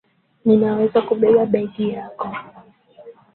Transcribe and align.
Ninaweza 0.45 0.99
kubeba 1.07 1.43
begi 1.51 1.85
yako 1.95 2.27